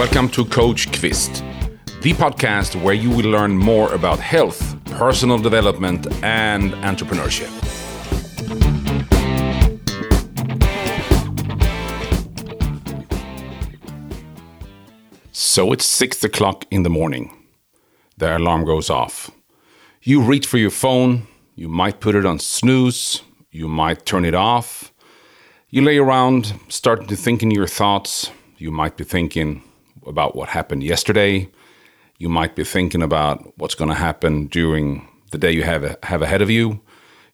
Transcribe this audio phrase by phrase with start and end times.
[0.00, 1.42] Welcome to Coach Kvist,
[2.00, 7.50] the podcast where you will learn more about health, personal development, and entrepreneurship.
[15.32, 17.36] So it's six o'clock in the morning.
[18.16, 19.30] The alarm goes off.
[20.00, 23.20] You reach for your phone, you might put it on snooze,
[23.50, 24.94] you might turn it off.
[25.68, 28.30] You lay around, starting to think in your thoughts.
[28.56, 29.62] You might be thinking,
[30.06, 31.48] about what happened yesterday.
[32.18, 36.22] You might be thinking about what's going to happen during the day you have have
[36.22, 36.80] ahead of you.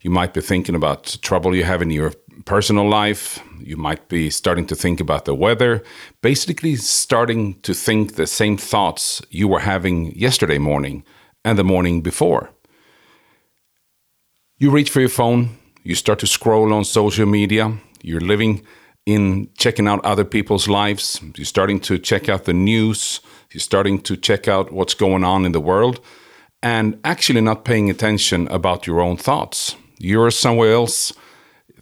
[0.01, 2.13] You might be thinking about trouble you have in your
[2.45, 3.41] personal life.
[3.59, 5.83] You might be starting to think about the weather.
[6.23, 11.05] Basically, starting to think the same thoughts you were having yesterday morning
[11.45, 12.51] and the morning before.
[14.59, 15.59] You reach for your phone.
[15.83, 17.73] You start to scroll on social media.
[18.03, 18.65] You're living
[19.07, 21.21] in checking out other people's lives.
[21.37, 23.21] You're starting to check out the news.
[23.53, 26.01] You're starting to check out what's going on in the world
[26.63, 29.77] and actually not paying attention about your own thoughts.
[29.99, 31.13] You're somewhere else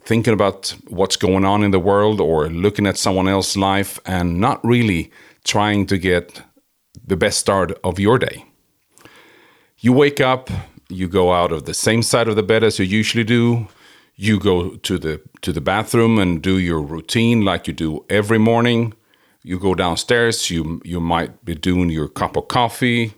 [0.03, 4.39] thinking about what's going on in the world or looking at someone else's life and
[4.39, 5.11] not really
[5.43, 6.43] trying to get
[7.05, 8.45] the best start of your day.
[9.79, 10.51] You wake up,
[10.89, 13.67] you go out of the same side of the bed as you usually do
[14.15, 18.39] you go to the to the bathroom and do your routine like you do every
[18.39, 18.93] morning.
[19.43, 23.13] You go downstairs you you might be doing your cup of coffee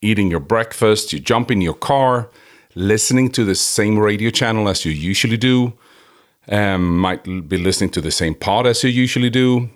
[0.00, 2.30] eating your breakfast you jump in your car
[2.74, 5.74] listening to the same radio channel as you usually do
[6.48, 9.70] um, might be listening to the same pod as you usually do.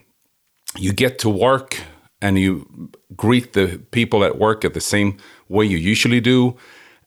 [0.77, 1.79] You get to work
[2.21, 6.57] and you greet the people at work at the same way you usually do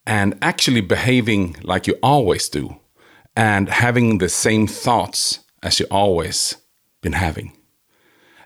[0.05, 2.77] and actually behaving like you always do
[3.39, 6.57] and having the same thoughts as you always
[7.01, 7.53] been having.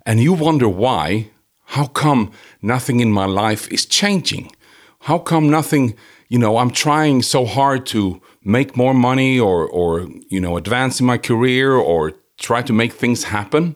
[0.05, 1.31] And you wonder why,
[1.65, 4.51] how come nothing in my life is changing?
[4.99, 5.95] How come nothing,
[6.29, 10.99] you know, I'm trying so hard to make more money or or you know, advance
[10.99, 13.75] in my career or try to make things happen,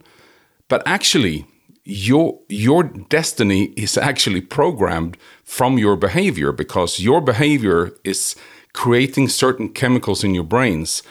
[0.68, 1.46] but actually
[1.84, 8.36] your your destiny is actually programmed from your behavior because your behavior is
[8.74, 11.04] creating certain chemicals in your brains.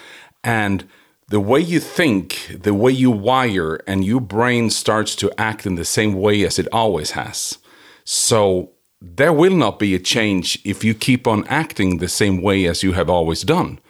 [0.44, 0.88] And
[1.28, 5.74] the way you think, the way you wire, and your brain starts to act in
[5.74, 7.58] the same way as it always has.
[8.04, 12.66] So there will not be a change if you keep on acting the same way
[12.66, 13.80] as you have always done.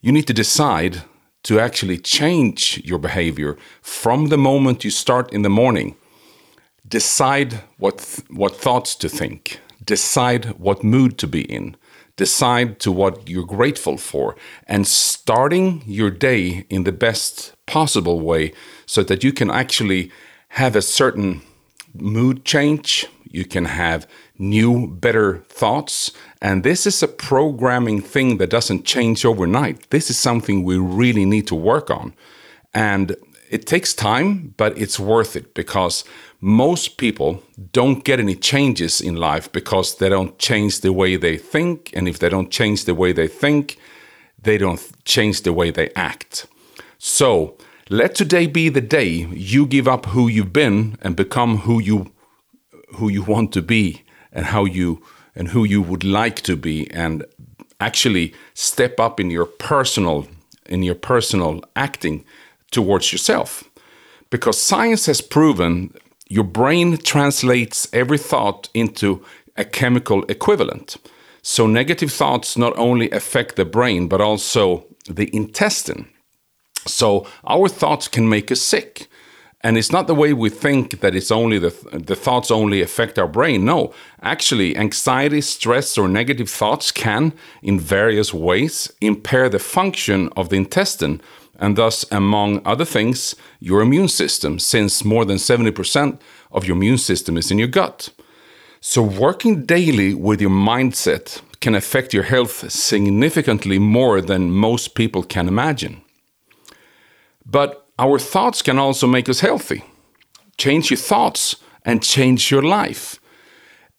[0.00, 1.02] You need to decide
[1.44, 5.96] to actually change your behavior from the moment you start in the morning.
[6.86, 9.60] Decide what th- what thoughts to think.
[9.84, 11.76] Decide what mood to be in
[12.16, 18.52] decide to what you're grateful for and starting your day in the best possible way
[18.86, 20.10] so that you can actually
[20.48, 21.42] have a certain
[21.94, 23.06] mood change
[23.36, 24.06] you can have
[24.38, 26.10] new better thoughts.
[26.40, 29.90] And this is a programming thing that doesn't change overnight.
[29.90, 32.14] This is something we really need to work on.
[32.72, 33.14] And
[33.56, 36.04] it takes time, but it's worth it because
[36.40, 41.38] most people don't get any changes in life because they don't change the way they
[41.38, 41.90] think.
[41.96, 43.78] And if they don't change the way they think,
[44.46, 46.46] they don't change the way they act.
[46.98, 47.56] So
[47.88, 49.10] let today be the day
[49.52, 52.12] you give up who you've been and become who you
[52.96, 54.02] who you want to be
[54.32, 55.02] and how you
[55.34, 57.24] and who you would like to be and
[57.80, 60.26] actually step up in your personal
[60.66, 62.24] in your personal acting
[62.70, 63.64] towards yourself.
[64.30, 65.94] Because science has proven
[66.28, 69.24] your brain translates every thought into
[69.56, 70.96] a chemical equivalent.
[71.42, 76.08] So, negative thoughts not only affect the brain, but also the intestine.
[76.86, 79.06] So, our thoughts can make us sick.
[79.60, 83.18] And it's not the way we think that it's only the, the thoughts only affect
[83.18, 83.64] our brain.
[83.64, 90.48] No, actually, anxiety, stress, or negative thoughts can, in various ways, impair the function of
[90.50, 91.20] the intestine
[91.58, 96.20] and thus, among other things, your immune system, since more than 70%
[96.52, 98.10] of your immune system is in your gut.
[98.80, 105.22] So, working daily with your mindset can affect your health significantly more than most people
[105.22, 106.02] can imagine.
[107.44, 109.82] But our thoughts can also make us healthy.
[110.58, 113.18] Change your thoughts and change your life.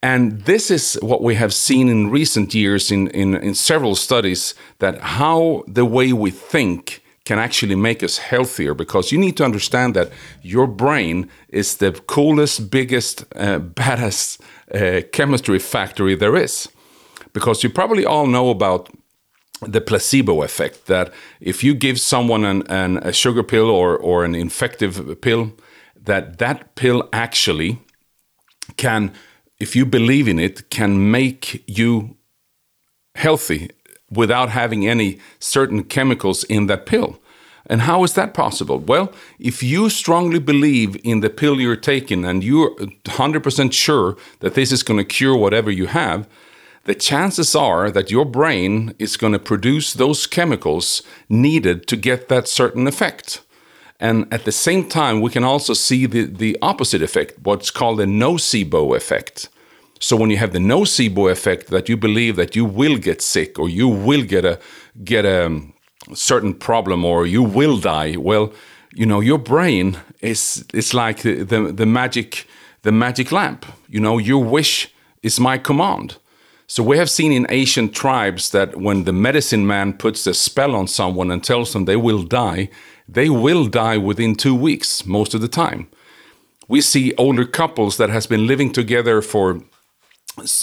[0.03, 4.53] And this is what we have seen in recent years in, in, in several studies
[4.79, 9.43] that how the way we think can actually make us healthier because you need to
[9.43, 10.09] understand that
[10.41, 14.41] your brain is the coolest, biggest, uh, baddest
[14.73, 16.69] uh, chemistry factory there is.
[17.33, 18.89] Because you probably all know about
[19.61, 24.23] the placebo effect that if you give someone an, an, a sugar pill or, or
[24.23, 25.51] an infective pill,
[26.05, 27.77] that that pill actually
[28.77, 29.11] can,
[29.59, 32.15] if you believe in it, can make you
[33.15, 33.69] healthy
[34.11, 37.19] without having any certain chemicals in that pill.
[37.69, 38.79] And how is that possible?
[38.79, 44.53] Well, if you strongly believe in the pill you're taking and you're 100% sure that
[44.53, 46.27] this is going to cure whatever you have,
[46.85, 52.29] the chances are that your brain is going to produce those chemicals needed to get
[52.29, 53.41] that certain effect.
[53.99, 57.99] And at the same time, we can also see the, the opposite effect, what's called
[57.99, 59.49] a nocebo effect.
[59.99, 63.57] So when you have the nocebo effect, that you believe that you will get sick
[63.57, 64.59] or you will get a
[65.03, 65.73] get a um,
[66.13, 68.53] certain problem or you will die, well,
[68.93, 72.47] you know your brain is it's like the, the, the magic
[72.83, 73.65] the magic lamp.
[73.89, 76.17] You know your wish is my command.
[76.69, 80.75] So we have seen in Asian tribes that when the medicine man puts a spell
[80.75, 82.69] on someone and tells them they will die,
[83.07, 85.87] they will die within two weeks most of the time.
[86.67, 89.61] We see older couples that has been living together for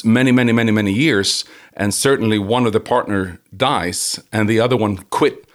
[0.05, 1.45] many, many, many, many years,
[1.75, 5.47] and certainly one of the partner dies and the other one quit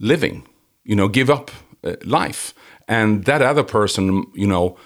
[0.00, 0.46] living,
[0.84, 1.50] you know, give up
[1.84, 2.54] uh, life,
[2.86, 4.76] and that other person, you know,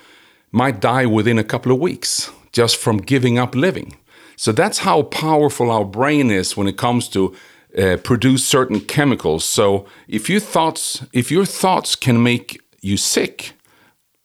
[0.51, 3.97] might die within a couple of weeks just from giving up living.
[4.37, 7.35] So that's how powerful our brain is when it comes to
[7.79, 9.45] uh, produce certain chemicals.
[9.45, 13.53] So if your thoughts, if your thoughts can make you sick,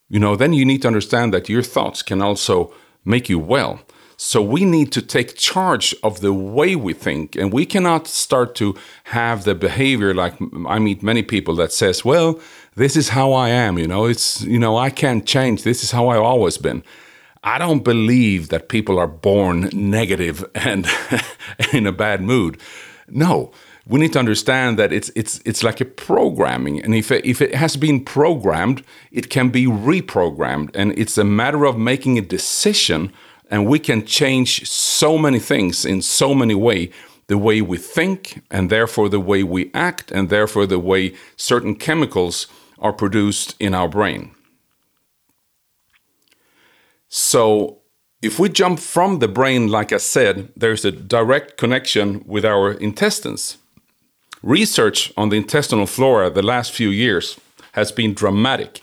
[0.09, 2.73] you know, then you need to understand that your thoughts can also
[3.05, 3.79] make you well.
[4.19, 8.55] So we need to take charge of the way we think, and we cannot start
[8.55, 8.75] to
[9.05, 10.33] have the behavior like
[10.67, 12.39] I meet many people that says, "Well,
[12.75, 15.61] this is how I am." You know, it's you know I can't change.
[15.61, 16.83] This is how I've always been.
[17.43, 20.87] I don't believe that people are born negative and
[21.71, 22.59] in a bad mood.
[23.07, 23.51] No,
[23.85, 27.39] we need to understand that it's it's it's like a programming, and if it, if
[27.39, 32.21] it has been programmed, it can be reprogrammed, and it's a matter of making a
[32.21, 33.13] decision
[33.49, 36.91] and we can change so many things in so many ways
[37.27, 41.75] the way we think and therefore the way we act and therefore the way certain
[41.75, 42.47] chemicals
[42.79, 44.31] are produced in our brain.
[47.09, 47.79] So
[48.21, 52.71] if we jump from the brain like i said there's a direct connection with our
[52.71, 53.57] intestines.
[54.41, 57.39] Research on the intestinal flora the last few years
[57.73, 58.81] has been dramatic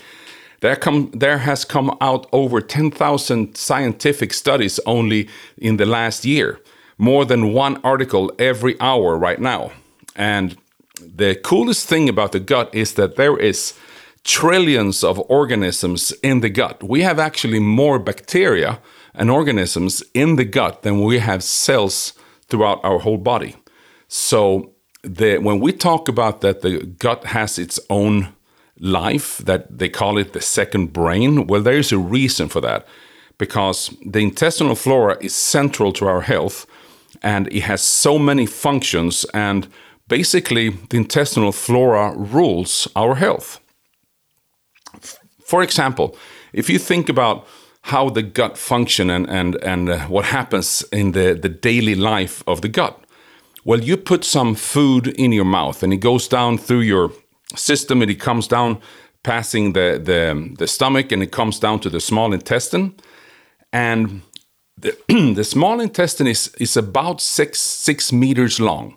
[0.64, 5.28] there, come, there has come out over 10,000 scientific studies only
[5.58, 6.58] in the last year,
[6.96, 9.72] more than one article every hour right now.
[10.16, 10.56] And
[10.98, 13.74] the coolest thing about the gut is that there is
[14.22, 16.82] trillions of organisms in the gut.
[16.82, 18.80] We have actually more bacteria
[19.12, 22.14] and organisms in the gut than we have cells
[22.48, 23.54] throughout our whole body.
[24.08, 24.72] So
[25.02, 28.33] the, when we talk about that the gut has its own
[28.84, 31.46] life that they call it the second brain?
[31.46, 32.86] Well, there is a reason for that
[33.38, 36.66] because the intestinal flora is central to our health
[37.22, 39.66] and it has so many functions and
[40.08, 43.60] basically the intestinal flora rules our health.
[45.44, 46.16] For example,
[46.52, 47.46] if you think about
[47.84, 52.42] how the gut function and and and uh, what happens in the the daily life
[52.46, 52.98] of the gut.
[53.66, 57.10] Well, you put some food in your mouth and it goes down through your
[57.56, 58.80] system and it comes down
[59.22, 62.94] passing the, the, the stomach and it comes down to the small intestine.
[63.72, 64.22] And
[64.78, 64.96] the,
[65.34, 68.96] the small intestine is, is about six, six meters long.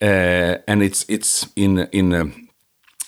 [0.00, 2.26] Uh, and it's, it's in, in uh,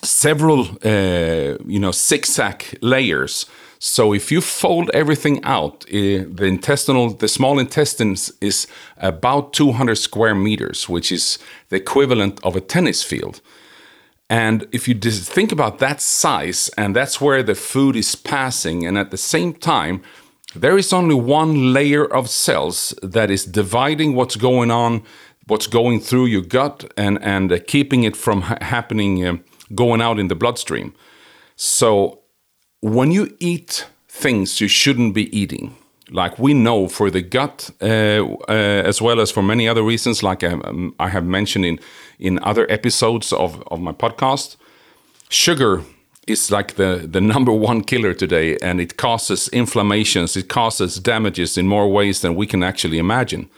[0.03, 3.47] several, uh, you know, zigzag layers.
[3.79, 8.67] So if you fold everything out, uh, the intestinal, the small intestines is
[8.97, 13.41] about 200 square meters, which is the equivalent of a tennis field.
[14.29, 18.99] And if you think about that size, and that's where the food is passing, and
[18.99, 20.03] at the same time,
[20.55, 25.03] there is only one layer of cells that is dividing what's going on,
[25.47, 29.37] what's going through your gut, and and uh, keeping it from ha happening, uh,
[29.75, 30.93] going out in the bloodstream.
[31.57, 32.21] So
[32.81, 35.77] when you eat things you shouldn't be eating,
[36.11, 40.23] like we know for the gut, uh, uh as well as for many other reasons,
[40.23, 41.79] like um, um, I have mentioned in
[42.19, 44.57] in other episodes of, of my podcast.
[45.29, 45.83] Sugar
[46.27, 51.57] is like the, the number one killer today, and it causes inflammations, it causes damages
[51.57, 53.49] in more ways than we can actually imagine.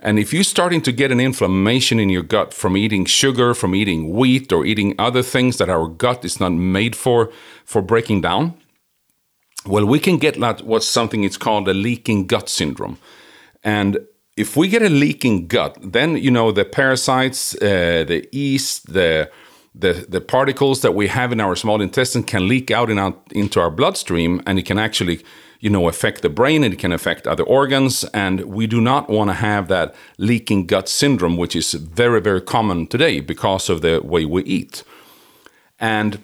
[0.00, 3.74] And if you're starting to get an inflammation in your gut from eating sugar, from
[3.74, 7.30] eating wheat, or eating other things that our gut is not made for
[7.64, 8.54] for breaking down,
[9.66, 12.98] well, we can get like what's something it's called a leaking gut syndrome.
[13.64, 13.98] And
[14.36, 19.30] if we get a leaking gut, then you know the parasites, uh, the yeast, the
[19.78, 23.14] the, the particles that we have in our small intestine can leak out in our,
[23.32, 25.22] into our bloodstream and it can actually
[25.60, 29.08] you know affect the brain and it can affect other organs and we do not
[29.08, 33.82] want to have that leaking gut syndrome which is very very common today because of
[33.82, 34.82] the way we eat
[35.78, 36.22] and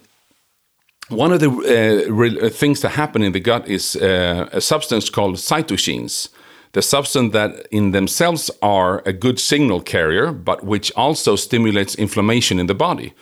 [1.15, 5.09] one of the uh, uh things that happen in the gut is uh, a substance
[5.09, 6.29] called cytokines
[6.73, 12.59] the substance that in themselves are a good signal carrier but which also stimulates inflammation
[12.59, 13.13] in the body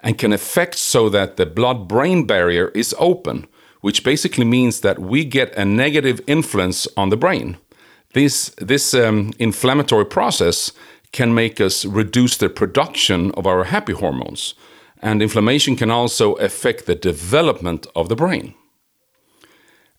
[0.00, 3.46] and can affect so that the blood brain barrier is open,
[3.80, 7.56] which basically means that we get a negative influence on the brain.
[8.14, 10.72] This, this um, inflammatory process
[11.12, 14.54] can make us reduce the production of our happy hormones.
[15.00, 18.54] And inflammation can also affect the development of the brain.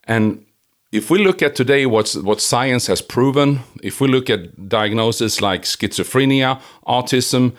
[0.03, 0.45] And
[0.91, 5.41] if we look at today what's, what science has proven, if we look at diagnoses
[5.41, 7.53] like schizophrenia, autism,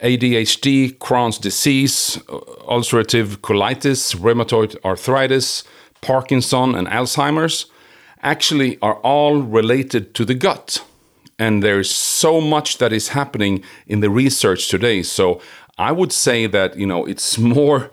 [0.00, 5.64] ADHD, Crohn's disease, uh, ulcerative colitis, rheumatoid arthritis,
[6.02, 7.66] Parkinson, and Alzheimer's
[8.22, 10.84] actually are all related to the gut.
[11.38, 15.02] And there is so much that is happening in the research today.
[15.02, 15.40] So
[15.78, 17.90] I would say that, you know, it's more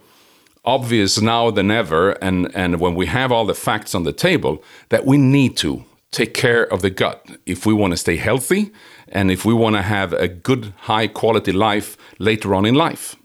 [0.64, 4.64] obvious now than ever, and, and when we have all the facts on the table,
[4.90, 8.72] that we need to take care of the gut if we want to stay healthy
[9.08, 13.16] and if we want to have a good, high quality life later on in life.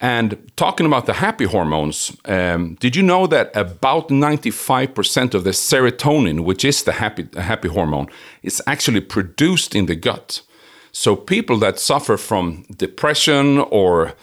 [0.00, 5.50] And talking about the happy hormones, um, did you know that about 95% of the
[5.50, 8.08] serotonin, which is the happy, happy hormone,
[8.42, 10.42] is actually produced in the gut?
[10.96, 14.14] So people that suffer from depression or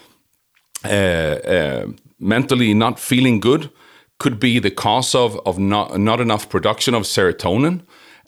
[0.85, 1.87] uh, uh,
[2.17, 3.69] mentally not feeling good,
[4.19, 7.81] could be the cause of, of not, not enough production of serotonin.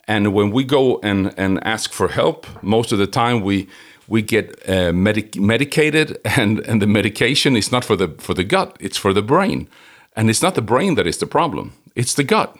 [0.06, 3.66] And when we go and, and ask for help, most of the time we
[4.06, 8.44] we get uh, medic medicated, and, and the medication is not for the for the
[8.44, 9.66] gut; it's for the brain,
[10.14, 12.54] and it's not the brain that is the problem; it's the gut.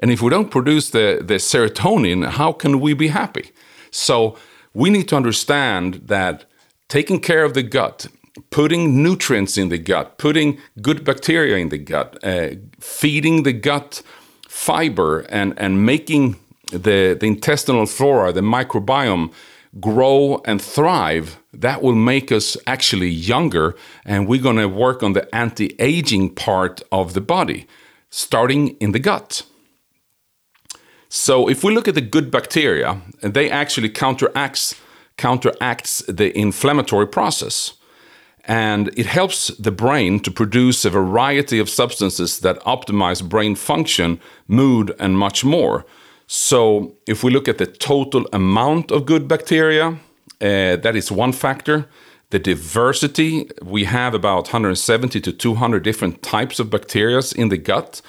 [0.00, 3.52] And if we don't produce the the serotonin, how can we be happy?
[3.92, 4.36] So
[4.78, 6.44] we need to understand that
[6.88, 8.06] taking care of the gut
[8.50, 14.02] putting nutrients in the gut, putting good bacteria in the gut, uh, feeding the gut
[14.48, 16.36] fiber, and, and making
[16.70, 19.32] the, the intestinal flora, the microbiome,
[19.80, 23.76] grow and thrive, that will make us actually younger.
[24.04, 27.66] And we're going to work on the anti aging part of the body,
[28.10, 29.42] starting in the gut.
[31.08, 34.74] So if we look at the good bacteria, they actually counteracts
[35.16, 37.78] counteracts the inflammatory process
[38.48, 44.18] and it helps the brain to produce a variety of substances that optimize brain function,
[44.48, 45.84] mood, and much more.
[46.26, 49.98] So, if we look at the total amount of good bacteria,
[50.40, 51.86] uh, that is one factor.
[52.30, 58.02] The diversity, we have about 170 to 200 different types of bacteria in the gut,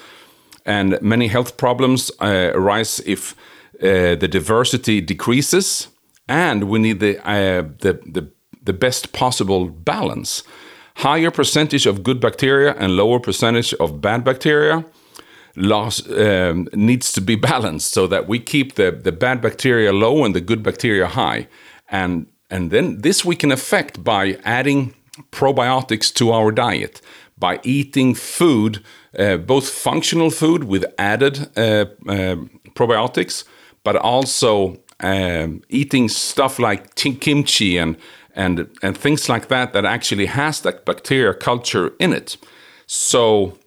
[0.65, 3.35] and many health problems uh, arise if
[3.81, 5.87] uh, the diversity decreases.
[6.27, 8.31] And we need the, uh, the, the
[8.69, 10.43] the best possible balance.
[10.97, 14.85] Higher percentage of good bacteria and lower percentage of bad bacteria
[15.55, 20.23] loss um, needs to be balanced so that we keep the, the bad bacteria low
[20.25, 21.47] and the good bacteria high.
[21.89, 24.93] And, and then this we can affect by adding
[25.31, 27.01] probiotics to our diet,
[27.37, 28.83] by eating food,
[29.17, 32.35] uh, both functional food with added uh, uh,
[32.75, 33.43] probiotics,
[33.83, 37.97] but also um, eating stuff like kimchi and
[38.35, 42.37] and and things like that that actually has that bacteria culture in it.
[42.85, 43.57] So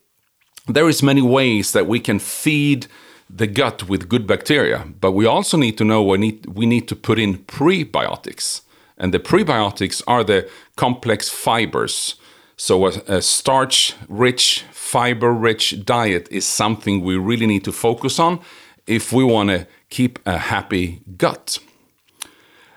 [0.67, 2.87] there is many ways that we can feed
[3.29, 6.87] the gut with good bacteria, but we also need to know we need we need
[6.89, 8.63] to put in prebiotics,
[8.97, 12.17] and the prebiotics are the complex fibers.
[12.57, 18.39] So a, a starch-rich, fiber-rich diet is something we really need to focus on
[18.87, 21.59] if we want to keep a happy gut.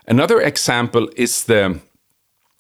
[0.08, 1.80] Another example is the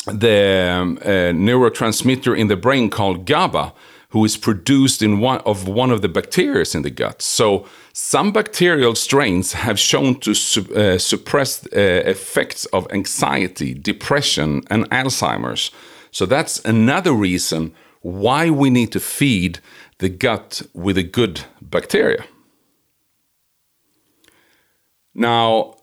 [0.07, 0.39] the
[0.71, 3.73] um, uh, neurotransmitter in the brain called GABA,
[4.09, 7.21] who is produced in one of one of the bacteria in the gut.
[7.21, 14.61] So some bacterial strains have shown to su uh, suppress uh, effects of anxiety, depression,
[14.69, 15.71] and Alzheimer's.
[16.11, 17.73] So that's another reason
[18.05, 19.57] why we need to feed
[19.97, 22.23] the gut with a good bacteria.
[25.15, 25.77] Now,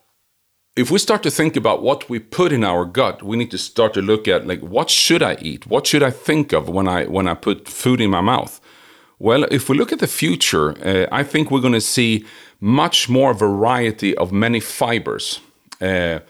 [0.76, 3.58] if we start to think about what we put in our gut, we need to
[3.58, 5.66] start to look at like what should I eat?
[5.66, 8.60] What should I think of when I when I put food in my mouth?
[9.18, 12.24] Well, if we look at the future, uh, I think we're going to see
[12.60, 15.40] much more variety of many fibers.
[15.80, 16.20] Uh,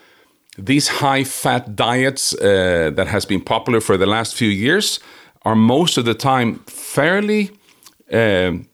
[0.59, 5.01] these high fat diets uh, that has been popular for the last few years
[5.45, 7.51] are most of the time fairly
[8.13, 8.69] um,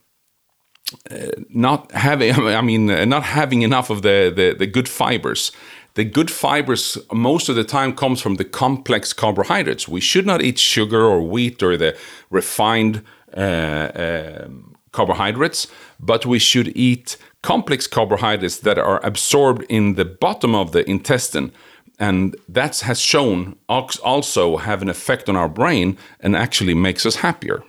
[1.11, 5.51] uh, not having i mean uh, not having enough of the, the, the good fibers.
[5.95, 9.87] The good fibers most of the time comes from the complex carbohydrates.
[9.87, 11.97] We should not eat sugar or wheat or the
[12.29, 13.03] refined
[13.35, 15.67] uh, um, carbohydrates
[15.99, 21.51] but we should eat complex carbohydrates that are absorbed in the bottom of the intestine
[21.99, 27.17] and that has shown also have an effect on our brain and actually makes us
[27.17, 27.63] happier.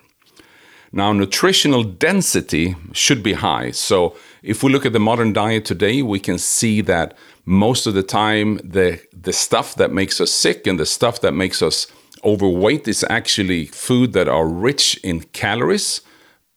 [0.93, 3.71] Now nutritional density should be high.
[3.73, 7.95] So if we look at the modern diet today we can see that most of
[7.95, 11.87] the time the the stuff that makes us sick and the stuff that makes us
[12.25, 16.01] overweight is actually food that are rich in calories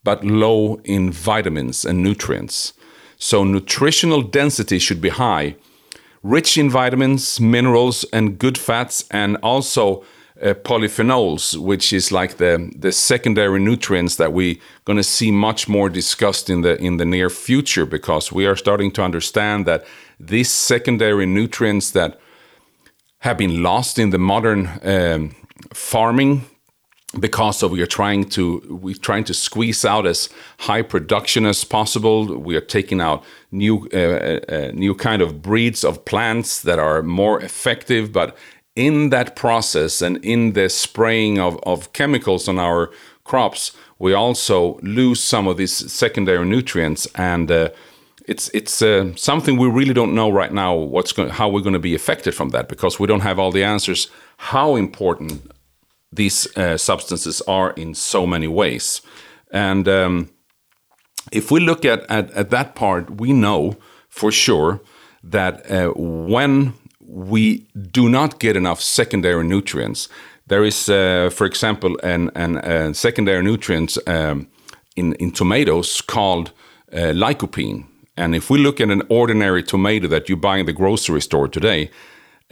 [0.03, 2.74] but low in vitamins and nutrients.
[3.18, 5.56] So nutritional density should be high,
[6.24, 10.03] rich in vitamins, minerals, and good fats, and also
[10.42, 15.68] uh, polyphenols, which is like the the secondary nutrients that we're going to see much
[15.68, 19.86] more discussed in the in the near future, because we are starting to understand that
[20.20, 22.20] these secondary nutrients that
[23.20, 25.36] have been lost in the modern um,
[25.74, 26.42] farming
[27.20, 30.29] because of we are trying to we're trying to squeeze out as
[30.60, 32.38] high production as possible.
[32.38, 36.79] We are taking out new uh, uh, uh, new kind of breeds of plants that
[36.79, 38.38] are more effective but
[38.75, 42.89] in that process and in the spraying of, of chemicals on our
[43.24, 43.72] crops
[44.03, 47.08] we also lose some of these secondary nutrients.
[47.15, 47.70] And uh,
[48.27, 51.79] it's it's uh, something we really don't know right now what's going how we're going
[51.82, 55.51] to be affected from that because we don't have all the answers how important
[56.15, 59.01] these uh, substances are in so many ways.
[59.51, 60.29] And um,
[61.32, 63.77] if we look at, at, at, that part, we know
[64.10, 64.82] for sure
[65.24, 70.10] that uh, when we do not get enough secondary nutrients,
[70.48, 74.48] there is, uh, for example, an, an, a secondary nutrient um,
[74.96, 76.51] in, in tomatoes called
[76.91, 77.86] uh, lycopene.
[78.17, 81.48] And if we look at an ordinary tomato that you buy in the grocery store
[81.48, 81.90] today,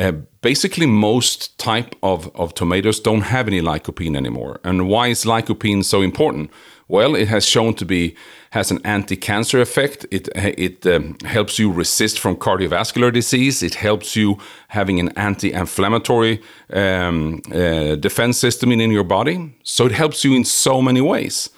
[0.01, 0.11] uh,
[0.41, 4.59] basically, most type of, of tomatoes don't have any lycopene anymore.
[4.63, 6.49] And why is lycopene so important?
[6.87, 8.15] Well, it has shown to be
[8.49, 10.05] has an anti-cancer effect.
[10.11, 13.65] It it um, helps you resist from cardiovascular disease.
[13.65, 14.37] It helps you
[14.67, 16.41] having an anti-inflammatory
[16.73, 19.55] um, uh, defense system in, in your body.
[19.63, 21.49] So it helps you in so many ways.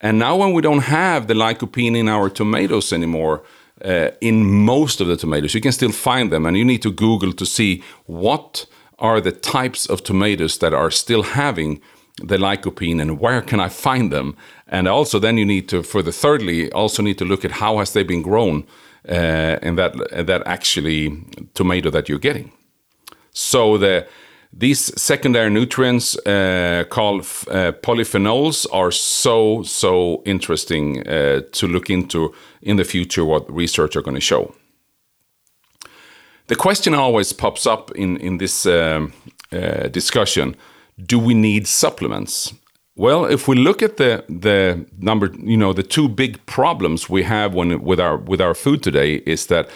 [0.00, 3.42] And now, when we don't have the lycopene in our tomatoes anymore,
[3.82, 5.54] uh, in most of the tomatoes.
[5.54, 8.66] You can still find them, and you need to Google to see what
[8.98, 11.80] are the types of tomatoes that are still having
[12.18, 14.36] the lycopene and where can I find them?
[14.68, 17.78] And also, then you need to, for the thirdly, also need to look at how
[17.78, 18.64] has they been grown
[19.08, 19.94] uh, in that
[20.26, 22.52] that actually tomato that you're getting.
[23.32, 24.06] So the
[24.56, 32.32] these secondary nutrients uh, called uh, polyphenols are so so interesting uh, to look into
[32.62, 34.54] in the future what research are going to show.
[36.46, 39.12] The question always pops up in in this um,
[39.52, 40.56] uh, discussion
[41.06, 42.54] do we need supplements?
[42.96, 47.24] Well if we look at the the number you know the two big problems we
[47.24, 49.68] have when with our with our food today is that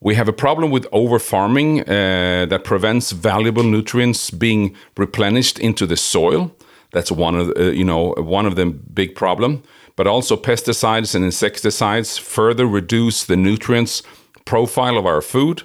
[0.00, 5.86] we have a problem with over farming uh, that prevents valuable nutrients being replenished into
[5.86, 6.54] the soil.
[6.92, 9.62] That's one of the, uh, you know one of the big problem.
[9.96, 14.02] But also pesticides and insecticides further reduce the nutrients
[14.44, 15.64] profile of our food.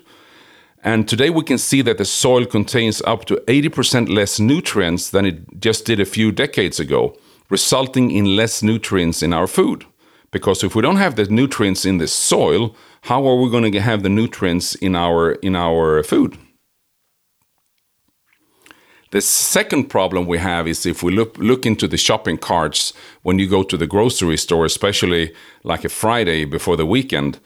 [0.84, 5.26] And today we can see that the soil contains up to 80% less nutrients than
[5.26, 7.16] it just did a few decades ago,
[7.50, 9.86] resulting in less nutrients in our food.
[10.34, 13.80] Because if we don't have the nutrients in the soil, how are we going to
[13.80, 16.38] have the nutrients in our in our food?
[19.12, 23.38] The second problem we have is if we look look into the shopping carts when
[23.38, 25.32] you go to the grocery store, especially
[25.64, 27.40] like a Friday before the weekend,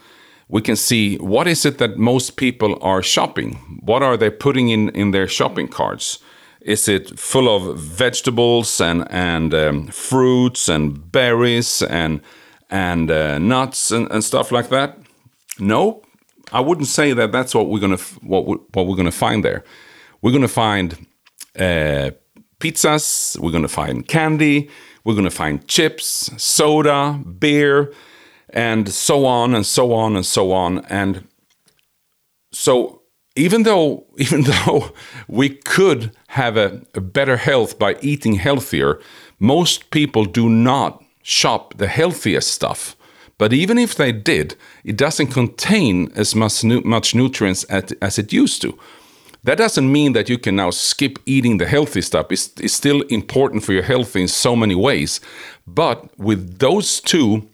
[0.47, 3.81] we can see what is it that most people are shopping?
[3.83, 6.19] What are they putting in in their shopping carts?
[6.61, 12.21] Is it full of vegetables and and um, fruits and berries and
[12.69, 14.97] and uh, nuts and, and stuff like that?
[15.59, 16.03] No,
[16.51, 19.63] I wouldn't say that that's what we're gonna what we, what we're gonna find there.
[20.21, 20.93] We're gonna find
[21.57, 22.11] uh,
[22.59, 23.37] pizzas.
[23.39, 24.69] We're gonna find candy.
[25.03, 27.93] We're gonna find chips, soda, beer,
[28.49, 30.85] and so on and so on and so on.
[30.85, 31.27] And
[32.51, 33.01] so
[33.35, 34.91] even though even though
[35.27, 38.99] we could have a, a better health by eating healthier,
[39.39, 42.97] most people do not shop the healthiest stuff
[43.37, 48.17] but even if they did, it doesn't contain as much, nu much nutrients as, as
[48.17, 48.77] it used to.
[49.43, 52.31] That doesn't mean that you can now skip eating the healthy stuff.
[52.31, 55.21] It's, it's still important for your health in so many ways.
[55.67, 57.47] But with those two,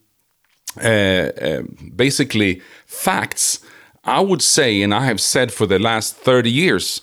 [0.81, 1.61] uh, uh,
[1.95, 3.59] basically facts,
[4.05, 7.01] I would say, and I have said for the last 30 years,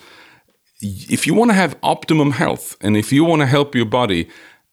[0.80, 4.28] if you want to have optimum health and if you want to help your body,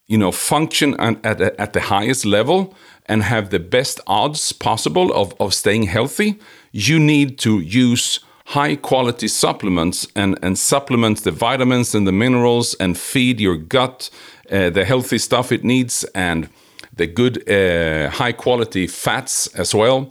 [0.07, 2.73] you know, function at, at, at the highest level
[3.05, 6.39] and have the best odds possible of, of staying healthy,
[6.71, 12.73] you need to use high quality supplements and, and supplement the vitamins and the minerals
[12.75, 14.09] and feed your gut
[14.49, 16.47] uh, the healthy stuff it needs and
[16.95, 20.09] the good uh, high quality fats as well.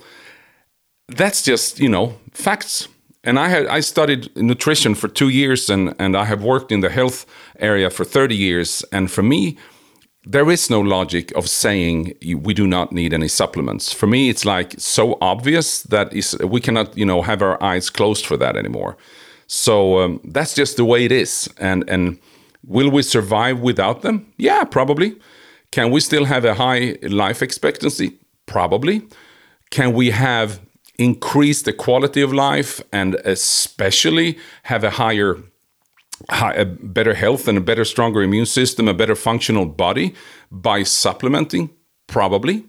[1.08, 2.88] That's just, you know, facts.
[3.24, 6.80] And I had I studied nutrition for two years and, and I have worked in
[6.80, 7.24] the health
[7.58, 8.84] area for 30 years.
[8.92, 9.56] And for me,
[10.26, 12.12] there is no logic of saying
[12.42, 13.92] we do not need any supplements.
[13.92, 17.88] For me, it's like so obvious that is we cannot, you know, have our eyes
[17.90, 18.96] closed for that anymore.
[19.46, 21.48] So um, that's just the way it is.
[21.58, 22.18] And and
[22.64, 24.26] will we survive without them?
[24.36, 25.14] Yeah, probably.
[25.70, 28.18] Can we still have a high life expectancy?
[28.46, 29.02] Probably.
[29.70, 30.60] Can we have
[30.98, 35.36] increased the quality of life and especially have a higher
[36.30, 40.14] a better health and a better stronger immune system a better functional body
[40.50, 41.70] by supplementing
[42.06, 42.64] probably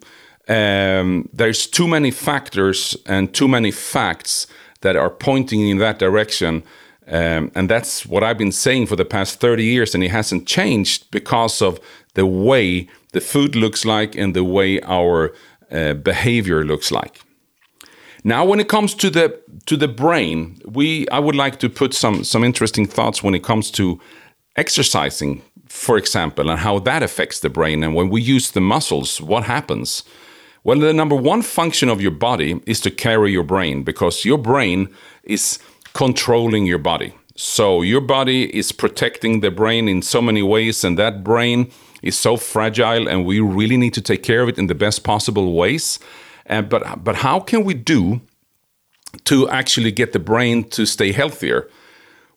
[0.50, 4.48] um, there's too many factors and too many facts
[4.82, 6.64] that are pointing in that direction
[7.08, 10.46] um, and that's what I've been saying for the past 30 years, and it hasn't
[10.46, 11.80] changed because of
[12.16, 15.34] the way the food looks like and the way our
[15.72, 17.22] uh, behavior looks like.
[18.24, 21.94] Now, when it comes to the to the brain, we I would like to put
[21.94, 24.00] some some interesting thoughts when it comes to
[24.56, 27.84] exercising, for example, and how that affects the brain.
[27.84, 30.04] And when we use the muscles, what happens?
[30.64, 34.38] Well, the number one function of your body is to carry your brain because your
[34.38, 34.90] brain
[35.24, 35.60] is
[35.94, 37.14] controlling your body.
[37.36, 42.18] So your body is protecting the brain in so many ways, and that brain is
[42.18, 45.54] so fragile, and we really need to take care of it in the best possible
[45.54, 46.00] ways.
[46.48, 48.22] And but but how can we do
[49.26, 51.70] to actually get the brain to stay healthier?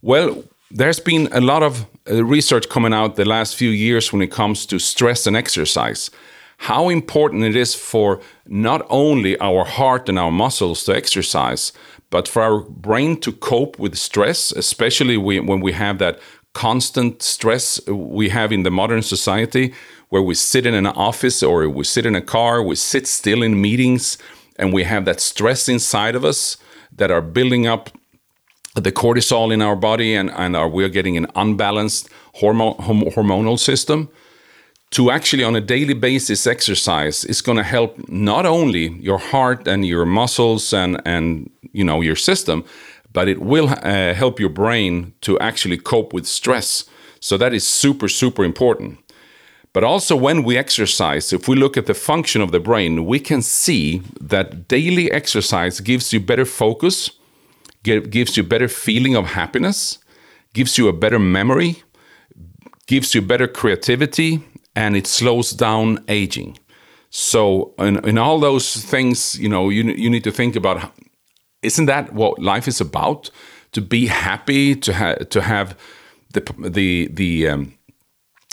[0.03, 4.23] Well, there's been a lot of uh, research coming out the last few years when
[4.23, 6.11] it comes to stress and exercise.
[6.59, 11.73] How important it is for not only our heart and our muscles to exercise,
[12.11, 16.21] but for our brain to cope with stress, especially when we have that
[16.53, 19.73] constant stress we have in the modern society,
[20.09, 23.43] where we sit in an office or we sit in a car, we sit still
[23.43, 24.19] in meetings,
[24.57, 26.57] and we have that stress inside of us
[26.93, 27.91] that are building up
[28.75, 34.09] the cortisol in our body, and, and are, we're getting an unbalanced hormonal system.
[34.93, 39.69] To actually on a daily basis exercise is going to help not only your heart
[39.69, 42.65] and your muscles and and you know your system
[43.13, 46.85] but it will uh, help your brain to actually cope with stress
[47.21, 48.99] so that is super super important
[49.73, 53.19] but also when we exercise if we look at the function of the brain we
[53.19, 57.11] can see that daily exercise gives you better focus
[57.83, 59.99] gives you better feeling of happiness
[60.53, 61.83] gives you a better memory
[62.87, 64.43] gives you better creativity
[64.75, 66.59] and it slows down aging.
[67.11, 70.93] So, in, in all those things, you know, you, you need to think about
[71.63, 73.31] isn't that what life is about?
[73.73, 75.77] To be happy, to, ha- to have
[76.33, 77.75] the, the, the, um,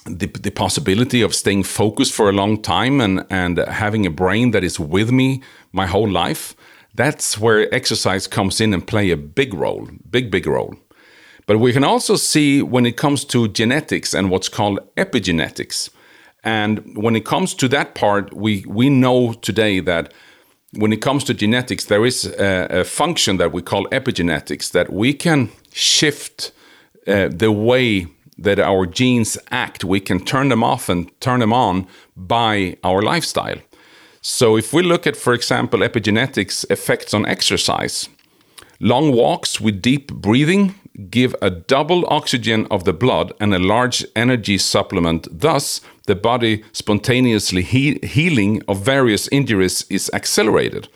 [0.06, 4.52] the, the possibility of staying focused for a long time and, and having a brain
[4.52, 5.42] that is with me
[5.72, 6.56] my whole life.
[6.96, 10.76] That's where exercise comes in and play a big role, big, big role.
[11.46, 15.90] But we can also see when it comes to genetics and what's called epigenetics.
[16.44, 20.14] And when it comes to that part, we, we know today that
[20.78, 24.94] when it comes to genetics, there is a, a function that we call epigenetics that
[24.94, 26.52] we can shift
[27.08, 29.84] uh, the way that our genes act.
[29.84, 33.58] We can turn them off and turn them on by our lifestyle.
[34.22, 38.10] So, if we look at, for example, epigenetics effects on exercise,
[38.80, 40.76] long walks with deep breathing
[41.10, 45.28] give a double oxygen of the blood and a large energy supplement.
[45.32, 50.90] Thus, the body spontaneously he healing of various injuries is accelerated.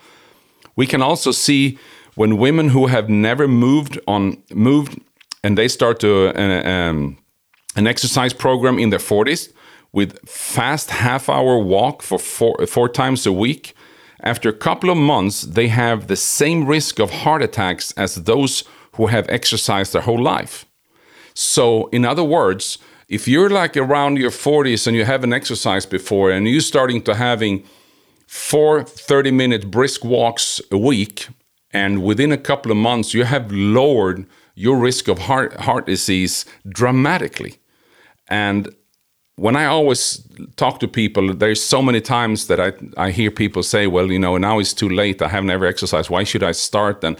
[0.74, 1.78] We can also see
[2.14, 5.00] when women who have never moved on moved
[5.44, 7.18] and they start to uh, um,
[7.76, 9.52] an exercise program in their 40s
[9.92, 13.74] with fast half hour walk for four, four times a week
[14.22, 18.64] after a couple of months they have the same risk of heart attacks as those
[18.96, 20.64] who have exercised their whole life.
[21.34, 22.78] So, in other words,
[23.12, 27.14] if you're like around your 40s and you haven't exercised before and you're starting to
[27.14, 27.62] having
[28.26, 31.28] four 30 minute brisk walks a week,
[31.72, 36.46] and within a couple of months you have lowered your risk of heart heart disease
[36.66, 37.58] dramatically.
[38.28, 38.74] And
[39.36, 43.62] when I always talk to people, there's so many times that I, I hear people
[43.62, 45.20] say, well, you know, now it's too late.
[45.20, 46.08] I have never exercised.
[46.08, 47.04] Why should I start?
[47.04, 47.18] And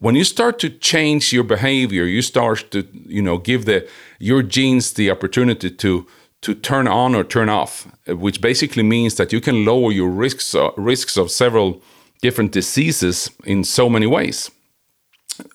[0.00, 3.86] when you start to change your behavior, you start to, you know, give the
[4.18, 6.06] your genes the opportunity to
[6.40, 10.54] to turn on or turn off, which basically means that you can lower your risks
[10.54, 11.82] uh, risks of several
[12.22, 14.50] different diseases in so many ways.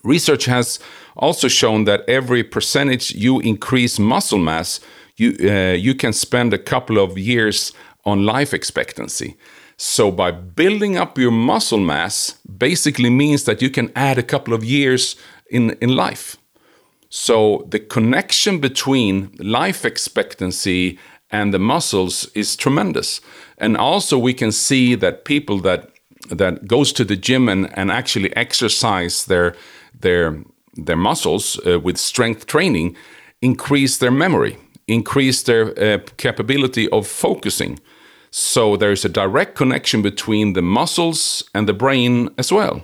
[0.03, 0.79] Research has
[1.15, 4.79] also shown that every percentage you increase muscle mass,
[5.17, 9.36] you uh, you can spend a couple of years on life expectancy.
[9.77, 14.53] So by building up your muscle mass basically means that you can add a couple
[14.53, 15.15] of years
[15.49, 16.38] in in life.
[17.09, 20.97] So the connection between life expectancy
[21.29, 23.21] and the muscles is tremendous.
[23.57, 25.89] And also we can see that people that
[26.29, 29.55] that goes to the gym and, and actually exercise their
[30.01, 30.43] their
[30.85, 32.95] their muscles uh, with strength training
[33.41, 34.57] increase their memory,
[34.88, 37.79] increase their uh, capability of focusing.
[38.38, 42.84] So there is a direct connection between the muscles and the brain as well.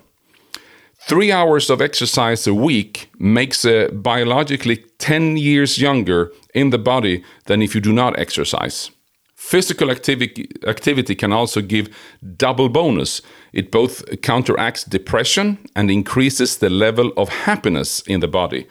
[1.10, 7.22] Three hours of exercise a week makes a biologically 10 years younger in the body
[7.48, 8.92] than if you do not exercise.
[9.36, 11.90] Physical activity, activity can also give
[12.38, 13.22] double bonus.
[13.52, 18.68] It both counteracts depression and increases the level of happiness in the body.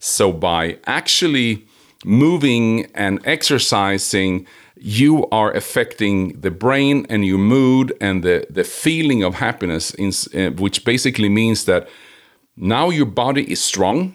[0.00, 1.68] So, by actually
[2.04, 9.22] moving and exercising, you are affecting the brain and your mood and the, the feeling
[9.22, 11.88] of happiness, in, uh, which basically means that
[12.56, 14.14] now your body is strong.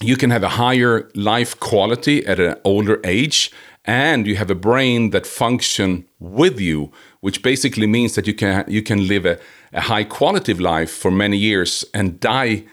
[0.00, 3.52] You can have a higher life quality at an older age
[3.88, 8.64] and you have a brain that function with you which basically means that you can
[8.68, 9.38] you can live a,
[9.72, 12.64] a high quality of life for many years and die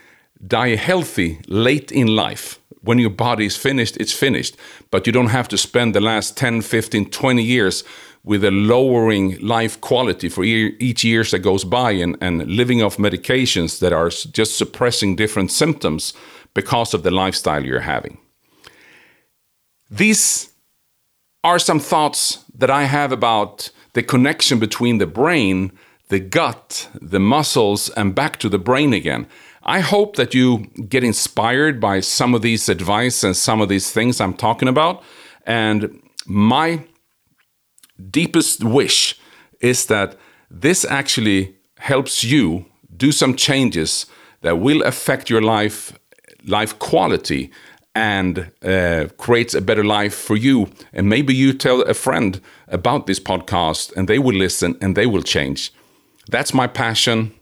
[0.46, 4.56] die healthy late in life when your body is finished it's finished
[4.92, 7.84] but you don't have to spend the last 10 15 20 years
[8.24, 12.98] with a lowering life quality for each year that goes by and, and living off
[12.98, 16.14] medications that are just suppressing different symptoms
[16.54, 18.18] because of the lifestyle you're having
[19.90, 20.54] these
[21.44, 25.72] are some thoughts that I have about the connection between the brain,
[26.10, 29.28] the gut, the muscles, and back to the brain again.
[29.66, 33.92] I hope that you get inspired by some of these advice and some of these
[33.92, 35.04] things I'm talking about.
[35.46, 36.86] And my
[38.12, 39.20] deepest wish
[39.62, 40.18] is that
[40.52, 44.06] this actually helps you do some changes
[44.42, 45.98] that will affect your life
[46.48, 47.52] life quality
[47.96, 50.70] and uh, creates a better life for you.
[50.94, 55.08] And maybe you tell a friend about this podcast and they will listen and they
[55.08, 55.74] will change.
[56.30, 57.34] That's my passion.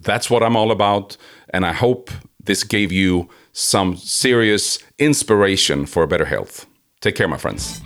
[0.00, 1.16] That's what I'm all about.
[1.50, 2.10] And I hope
[2.42, 6.66] this gave you some serious inspiration for better health.
[7.00, 7.80] Take care, my friends.